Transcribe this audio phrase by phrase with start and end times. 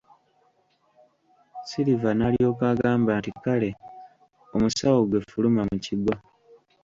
[1.69, 3.71] Silver n'alyoka agamba nti Kale,
[4.55, 6.13] Omusawo, ggwe fuluma mu kigo.